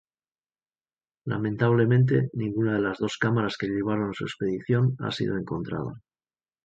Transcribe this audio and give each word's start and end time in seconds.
Lamentablemente, 1.25 2.31
ninguna 2.33 2.73
de 2.73 2.81
las 2.81 2.97
dos 2.97 3.17
cámaras 3.19 3.55
que 3.55 3.67
llevaron 3.67 4.07
en 4.07 4.13
su 4.15 4.23
expedición 4.23 4.95
ha 4.97 5.11
sido 5.11 5.37
encontrada. 5.37 6.01